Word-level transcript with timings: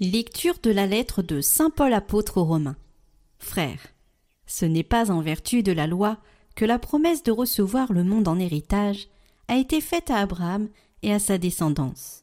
Lecture 0.00 0.60
de 0.62 0.70
la 0.70 0.86
lettre 0.86 1.22
de 1.22 1.40
Saint 1.40 1.70
Paul 1.70 1.92
apôtre 1.92 2.36
aux 2.38 2.44
Romains. 2.44 2.76
Frères, 3.40 3.84
ce 4.46 4.64
n'est 4.64 4.84
pas 4.84 5.10
en 5.10 5.20
vertu 5.20 5.64
de 5.64 5.72
la 5.72 5.88
loi 5.88 6.18
que 6.54 6.64
la 6.64 6.78
promesse 6.78 7.24
de 7.24 7.32
recevoir 7.32 7.92
le 7.92 8.04
monde 8.04 8.28
en 8.28 8.38
héritage 8.38 9.08
a 9.48 9.56
été 9.56 9.80
faite 9.80 10.12
à 10.12 10.18
Abraham 10.18 10.68
et 11.02 11.12
à 11.12 11.18
sa 11.18 11.36
descendance, 11.36 12.22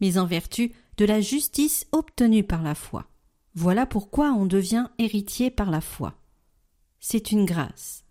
mais 0.00 0.18
en 0.18 0.26
vertu 0.26 0.72
de 0.96 1.04
la 1.04 1.20
justice 1.20 1.86
obtenue 1.92 2.42
par 2.42 2.64
la 2.64 2.74
foi. 2.74 3.06
Voilà 3.54 3.86
pourquoi 3.86 4.32
on 4.32 4.44
devient 4.44 4.88
héritier 4.98 5.52
par 5.52 5.70
la 5.70 5.80
foi. 5.80 6.14
C'est 6.98 7.30
une 7.30 7.44
grâce, 7.44 8.02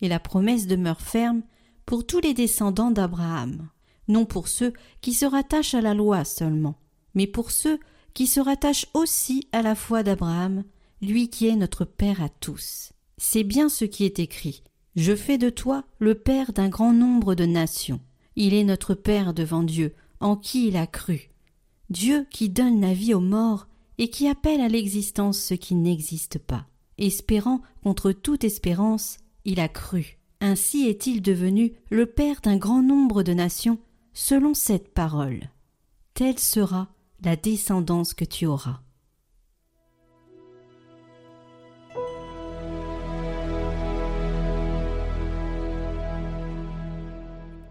et 0.00 0.06
la 0.06 0.20
promesse 0.20 0.68
demeure 0.68 1.00
ferme 1.00 1.42
pour 1.84 2.06
tous 2.06 2.20
les 2.20 2.32
descendants 2.32 2.92
d'Abraham, 2.92 3.68
non 4.06 4.24
pour 4.24 4.46
ceux 4.46 4.72
qui 5.00 5.14
se 5.14 5.26
rattachent 5.26 5.74
à 5.74 5.80
la 5.80 5.94
loi 5.94 6.24
seulement, 6.24 6.76
mais 7.16 7.26
pour 7.26 7.50
ceux 7.50 7.80
qui 8.14 8.26
se 8.26 8.40
rattache 8.40 8.86
aussi 8.94 9.46
à 9.52 9.62
la 9.62 9.74
foi 9.74 10.02
d'Abraham, 10.02 10.64
lui 11.00 11.28
qui 11.28 11.48
est 11.48 11.56
notre 11.56 11.84
Père 11.84 12.22
à 12.22 12.28
tous. 12.28 12.92
C'est 13.18 13.44
bien 13.44 13.68
ce 13.68 13.84
qui 13.84 14.04
est 14.04 14.18
écrit. 14.18 14.62
Je 14.96 15.16
fais 15.16 15.38
de 15.38 15.50
toi 15.50 15.84
le 15.98 16.14
Père 16.14 16.52
d'un 16.52 16.68
grand 16.68 16.92
nombre 16.92 17.34
de 17.34 17.46
nations. 17.46 18.00
Il 18.36 18.54
est 18.54 18.64
notre 18.64 18.94
Père 18.94 19.34
devant 19.34 19.62
Dieu, 19.62 19.94
en 20.20 20.36
qui 20.36 20.68
il 20.68 20.76
a 20.76 20.86
cru. 20.86 21.30
Dieu 21.90 22.26
qui 22.30 22.48
donne 22.48 22.80
la 22.80 22.94
vie 22.94 23.14
aux 23.14 23.20
morts 23.20 23.66
et 23.98 24.08
qui 24.08 24.28
appelle 24.28 24.60
à 24.60 24.68
l'existence 24.68 25.38
ce 25.38 25.54
qui 25.54 25.74
n'existe 25.74 26.38
pas. 26.38 26.66
Espérant 26.98 27.62
contre 27.82 28.12
toute 28.12 28.44
espérance, 28.44 29.18
il 29.44 29.60
a 29.60 29.68
cru. 29.68 30.18
Ainsi 30.40 30.86
est-il 30.88 31.22
devenu 31.22 31.72
le 31.90 32.06
Père 32.06 32.40
d'un 32.42 32.56
grand 32.56 32.82
nombre 32.82 33.22
de 33.22 33.32
nations, 33.32 33.78
selon 34.12 34.54
cette 34.54 34.92
parole. 34.92 35.50
Telle 36.14 36.38
sera 36.38 36.91
la 37.24 37.36
descendance 37.36 38.14
que 38.14 38.24
tu 38.24 38.46
auras. 38.46 38.80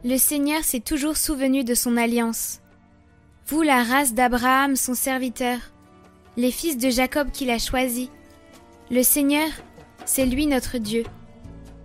Le 0.03 0.17
Seigneur 0.17 0.63
s'est 0.63 0.79
toujours 0.79 1.17
souvenu 1.17 1.63
de 1.63 1.75
son 1.75 1.95
alliance. 1.95 2.61
Vous, 3.47 3.61
la 3.61 3.83
race 3.83 4.13
d'Abraham, 4.13 4.75
son 4.75 4.95
serviteur, 4.95 5.59
les 6.37 6.51
fils 6.51 6.77
de 6.77 6.89
Jacob 6.89 7.29
qu'il 7.31 7.51
a 7.51 7.59
choisis. 7.59 8.09
Le 8.89 9.03
Seigneur, 9.03 9.49
c'est 10.05 10.25
lui 10.25 10.47
notre 10.47 10.77
Dieu. 10.77 11.03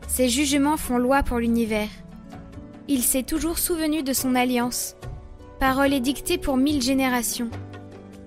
Ses 0.08 0.28
jugements 0.28 0.76
font 0.76 0.98
loi 0.98 1.22
pour 1.22 1.38
l'univers. 1.38 1.90
Il 2.88 3.02
s'est 3.02 3.24
toujours 3.24 3.58
souvenu 3.58 4.02
de 4.02 4.12
son 4.12 4.34
alliance. 4.34 4.96
Parole 5.60 5.94
édictée 5.94 6.36
pour 6.36 6.58
mille 6.58 6.82
générations. 6.82 7.48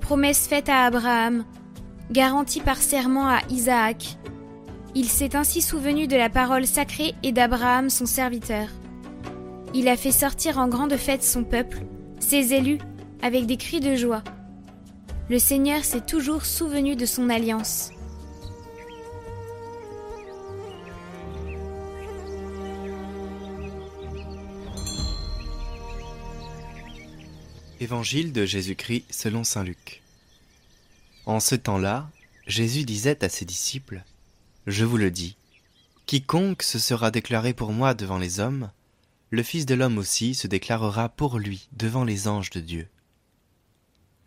Promesse 0.01 0.47
faite 0.47 0.67
à 0.67 0.85
Abraham, 0.85 1.45
garantie 2.09 2.59
par 2.59 2.77
serment 2.77 3.27
à 3.27 3.41
Isaac. 3.51 4.17
Il 4.95 5.07
s'est 5.07 5.35
ainsi 5.35 5.61
souvenu 5.61 6.07
de 6.07 6.15
la 6.15 6.29
parole 6.29 6.65
sacrée 6.65 7.13
et 7.21 7.31
d'Abraham 7.31 7.91
son 7.91 8.07
serviteur. 8.07 8.67
Il 9.75 9.87
a 9.87 9.95
fait 9.95 10.11
sortir 10.11 10.57
en 10.57 10.67
grande 10.67 10.97
fête 10.97 11.23
son 11.23 11.43
peuple, 11.43 11.83
ses 12.19 12.55
élus, 12.55 12.79
avec 13.21 13.45
des 13.45 13.57
cris 13.57 13.79
de 13.79 13.95
joie. 13.95 14.23
Le 15.29 15.37
Seigneur 15.37 15.83
s'est 15.83 16.01
toujours 16.01 16.45
souvenu 16.45 16.95
de 16.95 17.05
son 17.05 17.29
alliance. 17.29 17.91
Évangile 27.81 28.33
de 28.33 28.45
Jésus-Christ 28.45 29.05
selon 29.09 29.45
Saint 29.45 29.63
Luc. 29.63 30.01
En 31.25 31.39
ce 31.39 31.55
temps-là, 31.55 32.09
Jésus 32.45 32.83
disait 32.83 33.23
à 33.23 33.29
ses 33.29 33.45
disciples, 33.45 34.03
Je 34.67 34.83
vous 34.83 34.97
le 34.97 35.11
dis, 35.11 35.37
quiconque 36.05 36.61
se 36.61 36.77
sera 36.77 37.09
déclaré 37.09 37.53
pour 37.53 37.71
moi 37.71 37.93
devant 37.93 38.17
les 38.17 38.41
hommes, 38.41 38.69
le 39.29 39.43
Fils 39.43 39.65
de 39.65 39.75
l'homme 39.75 39.97
aussi 39.97 40.35
se 40.35 40.47
déclarera 40.47 41.07
pour 41.07 41.39
lui 41.39 41.69
devant 41.71 42.03
les 42.03 42.27
anges 42.27 42.49
de 42.49 42.59
Dieu. 42.59 42.89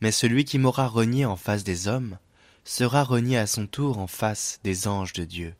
Mais 0.01 0.13
celui 0.13 0.47
qui 0.47 0.59
m'aura 0.59 0.89
renié 0.89 1.27
en 1.27 1.37
face 1.37 1.63
des 1.63 1.89
hommes 1.89 2.17
sera 2.65 3.05
renié 3.05 3.37
à 3.37 3.47
son 3.47 3.67
tour 3.67 3.99
en 3.99 4.07
face 4.07 4.61
des 4.65 4.89
anges 4.89 5.13
de 5.13 5.25
Dieu. 5.25 5.55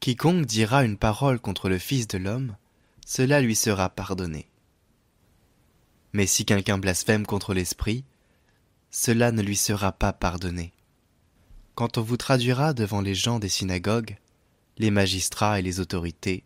Quiconque 0.00 0.46
dira 0.46 0.82
une 0.82 0.96
parole 0.96 1.40
contre 1.40 1.68
le 1.68 1.78
Fils 1.78 2.08
de 2.08 2.16
l'homme, 2.16 2.56
cela 3.04 3.42
lui 3.42 3.54
sera 3.54 3.90
pardonné. 3.90 4.48
Mais 6.12 6.26
si 6.26 6.44
quelqu'un 6.44 6.78
blasphème 6.78 7.26
contre 7.26 7.54
l'Esprit, 7.54 8.04
cela 8.90 9.32
ne 9.32 9.42
lui 9.42 9.56
sera 9.56 9.92
pas 9.92 10.12
pardonné. 10.12 10.72
Quand 11.74 11.98
on 11.98 12.02
vous 12.02 12.16
traduira 12.16 12.72
devant 12.72 13.00
les 13.00 13.14
gens 13.14 13.38
des 13.38 13.48
synagogues, 13.48 14.16
les 14.78 14.90
magistrats 14.90 15.58
et 15.58 15.62
les 15.62 15.80
autorités, 15.80 16.44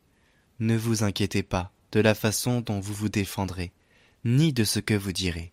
ne 0.58 0.76
vous 0.76 1.04
inquiétez 1.04 1.42
pas 1.42 1.72
de 1.92 2.00
la 2.00 2.14
façon 2.14 2.60
dont 2.60 2.80
vous 2.80 2.94
vous 2.94 3.08
défendrez, 3.08 3.72
ni 4.24 4.52
de 4.52 4.64
ce 4.64 4.78
que 4.78 4.94
vous 4.94 5.12
direz, 5.12 5.52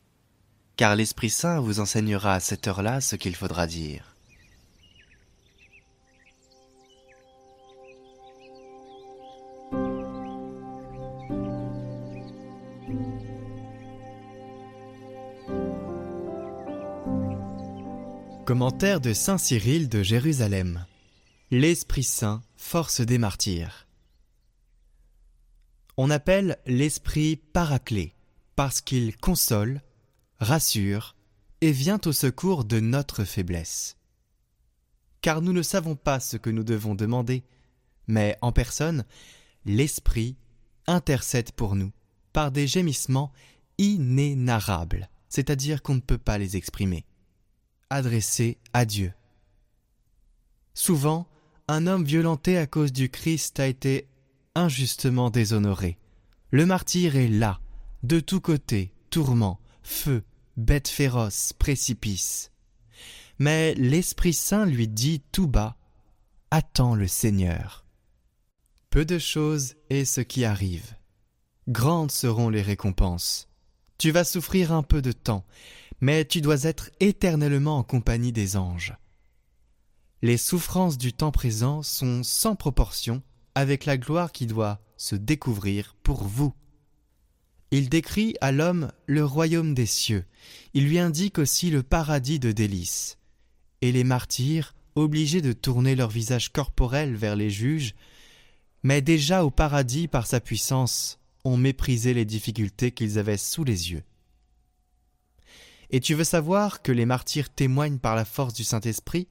car 0.78 0.96
l'Esprit 0.96 1.30
Saint 1.30 1.60
vous 1.60 1.80
enseignera 1.80 2.36
à 2.36 2.40
cette 2.40 2.68
heure-là 2.68 3.02
ce 3.02 3.16
qu'il 3.16 3.36
faudra 3.36 3.68
dire. 3.68 4.09
Commentaire 18.50 19.00
de 19.00 19.14
Saint 19.14 19.38
Cyril 19.38 19.90
de 19.90 20.02
Jérusalem. 20.02 20.88
L'Esprit 21.52 22.02
Saint, 22.02 22.42
force 22.58 23.00
des 23.00 23.20
martyrs. 23.20 23.88
On 25.98 26.10
appelle 26.10 26.58
l'Esprit 26.66 27.36
Paraclet 27.36 28.16
parce 28.56 28.82
qu'il 28.82 29.16
console, 29.18 29.84
rassure 30.40 31.16
et 31.62 31.72
vient 31.72 32.02
au 32.08 32.12
secours 32.12 32.66
de 32.66 32.80
notre 32.80 33.24
faiblesse. 33.24 33.98
Car 35.22 35.44
nous 35.44 35.54
ne 35.54 35.62
savons 35.62 35.96
pas 35.96 36.20
ce 36.20 36.36
que 36.36 36.50
nous 36.50 36.64
devons 36.64 36.96
demander, 36.96 37.44
mais 38.08 38.36
en 38.42 38.52
personne, 38.52 39.06
l'Esprit 39.64 40.38
intercède 40.88 41.52
pour 41.52 41.76
nous 41.76 41.92
par 42.34 42.52
des 42.52 42.66
gémissements 42.66 43.32
inénarrables, 43.78 45.08
c'est-à-dire 45.30 45.84
qu'on 45.84 45.94
ne 45.94 46.00
peut 46.00 46.18
pas 46.18 46.40
les 46.40 46.58
exprimer 46.58 47.06
adressé 47.90 48.58
à 48.74 48.86
Dieu. 48.86 49.14
Souvent, 50.74 51.28
un 51.68 51.88
homme 51.88 52.04
violenté 52.04 52.58
à 52.58 52.68
cause 52.68 52.92
du 52.92 53.10
Christ 53.10 53.60
a 53.60 53.68
été 53.68 54.08
injustement 54.56 55.30
déshonoré. 55.30 55.98
Le 56.52 56.66
martyr 56.66 57.16
est 57.16 57.28
là, 57.28 57.60
de 58.04 58.20
tous 58.20 58.42
côtés, 58.42 58.94
tourment, 59.10 59.60
feu, 59.84 60.24
bête 60.58 60.88
féroce, 60.88 61.54
précipice. 61.54 62.52
Mais 63.38 63.74
l'Esprit 63.76 64.34
Saint 64.34 64.66
lui 64.66 64.88
dit 64.88 65.22
tout 65.32 65.48
bas 65.48 65.78
Attends 66.52 66.96
le 66.96 67.08
Seigneur. 67.08 67.86
Peu 68.90 69.06
de 69.06 69.20
choses 69.20 69.76
est 69.90 70.06
ce 70.06 70.22
qui 70.22 70.46
arrive. 70.46 70.96
Grandes 71.68 72.12
seront 72.12 72.50
les 72.50 72.64
récompenses. 72.64 73.48
Tu 74.00 74.10
vas 74.10 74.24
souffrir 74.24 74.72
un 74.72 74.82
peu 74.82 75.02
de 75.02 75.12
temps, 75.12 75.46
mais 76.02 76.26
tu 76.26 76.42
dois 76.42 76.64
être 76.64 76.90
éternellement 77.00 77.78
en 77.78 77.84
compagnie 77.84 78.32
des 78.32 78.56
anges. 78.58 78.96
Les 80.22 80.38
souffrances 80.38 80.98
du 80.98 81.14
temps 81.14 81.32
présent 81.32 81.82
sont 81.82 82.24
sans 82.24 82.56
proportion 82.56 83.22
avec 83.56 83.86
la 83.86 83.98
gloire 83.98 84.32
qui 84.32 84.48
doit 84.48 84.80
se 84.98 85.16
découvrir 85.16 85.96
pour 86.04 86.24
vous. 86.24 86.54
Il 87.72 87.90
décrit 87.90 88.36
à 88.42 88.52
l'homme 88.52 88.92
le 89.06 89.24
royaume 89.24 89.74
des 89.74 89.86
cieux, 89.86 90.26
il 90.74 90.88
lui 90.88 91.00
indique 91.00 91.38
aussi 91.38 91.70
le 91.70 91.84
paradis 91.84 92.40
de 92.40 92.52
délices. 92.52 93.18
Et 93.82 93.92
les 93.92 94.04
martyrs, 94.04 94.76
obligés 94.96 95.42
de 95.42 95.54
tourner 95.54 95.96
leur 95.96 96.10
visage 96.10 96.52
corporel 96.52 97.16
vers 97.16 97.36
les 97.36 97.50
juges, 97.50 97.96
mais 98.84 99.02
déjà 99.02 99.46
au 99.46 99.52
paradis 99.52 100.08
par 100.08 100.28
sa 100.28 100.40
puissance, 100.40 101.20
ont 101.46 101.58
méprisé 101.58 102.14
les 102.14 102.26
difficultés 102.26 102.92
qu'ils 102.92 103.20
avaient 103.20 103.38
sous 103.38 103.64
les 103.64 103.92
yeux 103.92 104.04
Et 105.92 106.00
tu 106.00 106.14
veux 106.14 106.24
savoir 106.24 106.82
que 106.82 106.92
les 106.92 107.06
martyrs 107.06 107.50
témoignent 107.50 107.98
par 107.98 108.16
la 108.16 108.26
force 108.26 108.54
du 108.54 108.64
Saint-Esprit? 108.64 109.28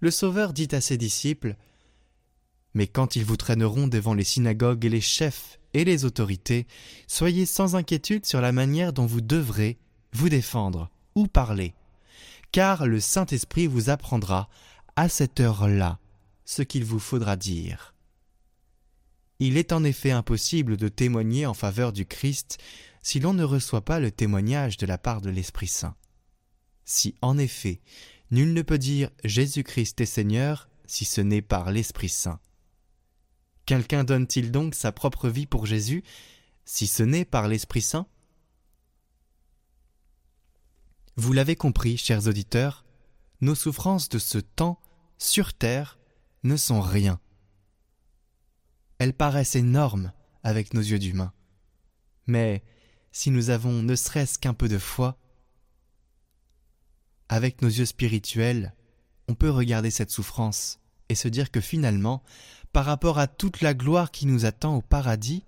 Le 0.00 0.10
Sauveur 0.10 0.52
dit 0.52 0.68
à 0.72 0.80
ses 0.80 0.98
disciples 0.98 1.56
Mais 2.74 2.86
quand 2.86 3.16
ils 3.16 3.24
vous 3.24 3.38
traîneront 3.38 3.88
devant 3.88 4.14
les 4.14 4.24
synagogues 4.24 4.84
et 4.84 4.90
les 4.90 5.00
chefs 5.00 5.58
et 5.72 5.84
les 5.84 6.04
autorités, 6.04 6.66
soyez 7.06 7.46
sans 7.46 7.76
inquiétude 7.76 8.26
sur 8.26 8.40
la 8.40 8.52
manière 8.52 8.92
dont 8.92 9.06
vous 9.06 9.22
devrez 9.22 9.78
vous 10.12 10.28
défendre 10.28 10.90
ou 11.14 11.26
parler, 11.26 11.74
car 12.52 12.86
le 12.86 13.00
Saint-Esprit 13.00 13.66
vous 13.66 13.88
apprendra 13.90 14.48
à 14.96 15.08
cette 15.08 15.40
heure-là 15.40 15.98
ce 16.44 16.62
qu'il 16.62 16.84
vous 16.84 16.98
faudra 16.98 17.36
dire. 17.36 17.94
Il 19.38 19.58
est 19.58 19.72
en 19.72 19.84
effet 19.84 20.10
impossible 20.10 20.76
de 20.76 20.88
témoigner 20.88 21.44
en 21.44 21.54
faveur 21.54 21.92
du 21.92 22.06
Christ 22.06 22.58
si 23.06 23.20
l'on 23.20 23.34
ne 23.34 23.44
reçoit 23.44 23.84
pas 23.84 24.00
le 24.00 24.10
témoignage 24.10 24.78
de 24.78 24.84
la 24.84 24.98
part 24.98 25.20
de 25.20 25.30
l'Esprit 25.30 25.68
Saint. 25.68 25.94
Si 26.84 27.14
en 27.22 27.38
effet 27.38 27.80
nul 28.32 28.52
ne 28.52 28.62
peut 28.62 28.78
dire 28.78 29.10
Jésus-Christ 29.22 30.00
est 30.00 30.06
Seigneur 30.06 30.68
si 30.86 31.04
ce 31.04 31.20
n'est 31.20 31.40
par 31.40 31.70
l'Esprit 31.70 32.08
Saint. 32.08 32.40
Quelqu'un 33.64 34.02
donne-t-il 34.02 34.50
donc 34.50 34.74
sa 34.74 34.90
propre 34.90 35.28
vie 35.28 35.46
pour 35.46 35.66
Jésus 35.66 36.02
si 36.64 36.88
ce 36.88 37.04
n'est 37.04 37.24
par 37.24 37.46
l'Esprit 37.46 37.80
Saint? 37.80 38.08
Vous 41.14 41.32
l'avez 41.32 41.54
compris, 41.54 41.96
chers 41.96 42.26
auditeurs, 42.26 42.84
nos 43.40 43.54
souffrances 43.54 44.08
de 44.08 44.18
ce 44.18 44.38
temps 44.38 44.80
sur 45.16 45.54
terre 45.54 46.00
ne 46.42 46.56
sont 46.56 46.80
rien. 46.80 47.20
Elles 48.98 49.14
paraissent 49.14 49.54
énormes 49.54 50.12
avec 50.42 50.74
nos 50.74 50.80
yeux 50.80 50.98
d'humains. 50.98 51.32
Mais 52.26 52.64
si 53.16 53.30
nous 53.30 53.48
avons 53.48 53.82
ne 53.82 53.96
serait-ce 53.96 54.38
qu'un 54.38 54.52
peu 54.52 54.68
de 54.68 54.76
foi, 54.76 55.18
avec 57.30 57.62
nos 57.62 57.68
yeux 57.68 57.86
spirituels, 57.86 58.74
on 59.26 59.34
peut 59.34 59.48
regarder 59.48 59.90
cette 59.90 60.10
souffrance 60.10 60.80
et 61.08 61.14
se 61.14 61.26
dire 61.26 61.50
que 61.50 61.62
finalement, 61.62 62.22
par 62.74 62.84
rapport 62.84 63.18
à 63.18 63.26
toute 63.26 63.62
la 63.62 63.72
gloire 63.72 64.10
qui 64.10 64.26
nous 64.26 64.44
attend 64.44 64.76
au 64.76 64.82
paradis, 64.82 65.46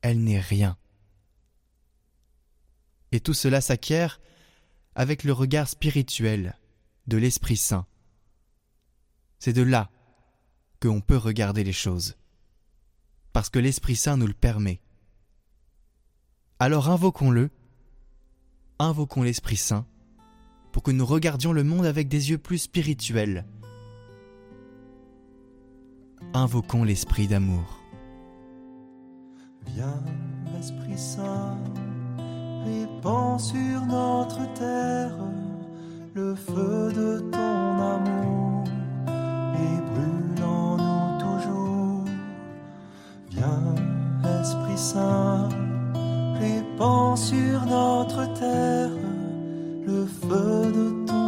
elle 0.00 0.24
n'est 0.24 0.40
rien. 0.40 0.78
Et 3.12 3.20
tout 3.20 3.34
cela 3.34 3.60
s'acquiert 3.60 4.18
avec 4.94 5.24
le 5.24 5.32
regard 5.34 5.68
spirituel 5.68 6.58
de 7.06 7.18
l'Esprit 7.18 7.58
Saint. 7.58 7.86
C'est 9.40 9.52
de 9.52 9.60
là 9.60 9.90
que 10.80 10.88
on 10.88 11.02
peut 11.02 11.18
regarder 11.18 11.64
les 11.64 11.74
choses, 11.74 12.16
parce 13.34 13.50
que 13.50 13.58
l'Esprit 13.58 13.96
Saint 13.96 14.16
nous 14.16 14.26
le 14.26 14.32
permet. 14.32 14.80
Alors 16.60 16.88
invoquons-le, 16.88 17.50
invoquons 18.78 19.22
l'Esprit 19.22 19.56
Saint, 19.56 19.86
pour 20.70 20.82
que 20.84 20.92
nous 20.92 21.04
regardions 21.04 21.52
le 21.52 21.64
monde 21.64 21.84
avec 21.84 22.06
des 22.08 22.30
yeux 22.30 22.38
plus 22.38 22.58
spirituels. 22.58 23.44
Invoquons 26.32 26.84
l'Esprit 26.84 27.26
d'amour. 27.26 27.80
Viens, 29.66 30.02
Esprit 30.58 30.96
Saint, 30.96 31.58
répand 32.64 33.40
sur 33.40 33.84
notre 33.86 34.52
terre 34.54 35.16
le 36.14 36.36
feu 36.36 36.92
de 36.92 37.18
ton 37.32 37.38
amour 37.38 38.64
et 39.56 39.80
brûle 39.90 40.44
en 40.44 40.76
nous 40.76 41.18
toujours. 41.20 42.04
Viens, 43.30 43.74
Esprit 44.40 44.78
Saint, 44.78 45.48
répand 46.40 47.16
sur 47.16 47.64
notre 47.66 48.32
terre 48.34 48.90
le 49.86 50.06
feu 50.06 50.72
de 50.72 51.06
ton 51.06 51.23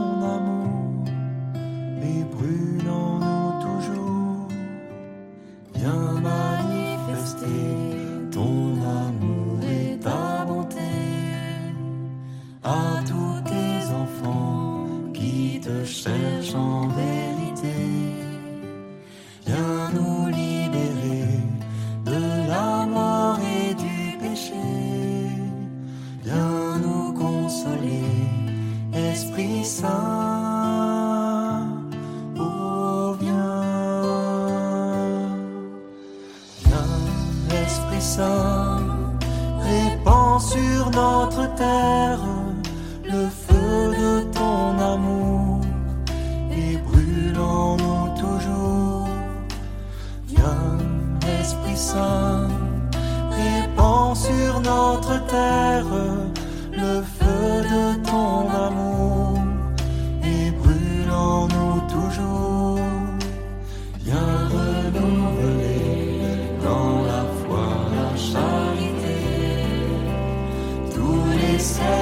tous 71.67 71.96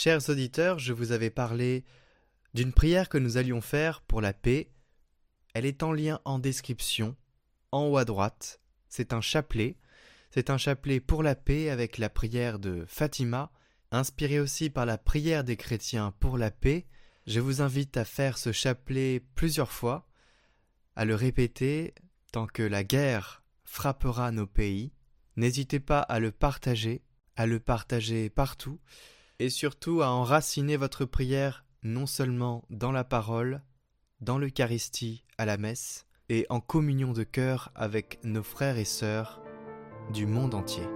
Chers 0.00 0.28
auditeurs, 0.28 0.78
je 0.78 0.92
vous 0.92 1.10
avais 1.10 1.28
parlé 1.28 1.84
d'une 2.54 2.72
prière 2.72 3.08
que 3.08 3.18
nous 3.18 3.36
allions 3.36 3.60
faire 3.60 4.00
pour 4.00 4.20
la 4.20 4.32
paix. 4.32 4.70
Elle 5.54 5.66
est 5.66 5.82
en 5.82 5.90
lien 5.90 6.20
en 6.24 6.38
description, 6.38 7.16
en 7.72 7.86
haut 7.88 7.96
à 7.96 8.04
droite. 8.04 8.60
C'est 8.88 9.12
un 9.12 9.20
chapelet. 9.20 9.76
C'est 10.30 10.50
un 10.50 10.56
chapelet 10.56 11.00
pour 11.00 11.24
la 11.24 11.34
paix 11.34 11.68
avec 11.68 11.98
la 11.98 12.08
prière 12.08 12.60
de 12.60 12.84
Fatima, 12.86 13.50
inspiré 13.90 14.38
aussi 14.38 14.70
par 14.70 14.86
la 14.86 14.98
prière 14.98 15.42
des 15.42 15.56
chrétiens 15.56 16.14
pour 16.20 16.38
la 16.38 16.52
paix. 16.52 16.86
Je 17.26 17.40
vous 17.40 17.60
invite 17.60 17.96
à 17.96 18.04
faire 18.04 18.38
ce 18.38 18.52
chapelet 18.52 19.24
plusieurs 19.34 19.72
fois, 19.72 20.06
à 20.94 21.04
le 21.06 21.16
répéter 21.16 21.92
tant 22.30 22.46
que 22.46 22.62
la 22.62 22.84
guerre 22.84 23.42
frappera 23.64 24.30
nos 24.30 24.46
pays. 24.46 24.92
N'hésitez 25.34 25.80
pas 25.80 26.02
à 26.02 26.20
le 26.20 26.30
partager, 26.30 27.02
à 27.34 27.46
le 27.46 27.58
partager 27.58 28.30
partout, 28.30 28.78
et 29.38 29.50
surtout 29.50 30.02
à 30.02 30.08
enraciner 30.08 30.76
votre 30.76 31.04
prière 31.04 31.64
non 31.82 32.06
seulement 32.06 32.64
dans 32.70 32.92
la 32.92 33.04
parole, 33.04 33.62
dans 34.20 34.38
l'Eucharistie, 34.38 35.24
à 35.38 35.46
la 35.46 35.56
messe, 35.56 36.06
et 36.28 36.46
en 36.50 36.60
communion 36.60 37.12
de 37.12 37.22
cœur 37.22 37.70
avec 37.74 38.18
nos 38.24 38.42
frères 38.42 38.78
et 38.78 38.84
sœurs 38.84 39.40
du 40.12 40.26
monde 40.26 40.54
entier. 40.54 40.86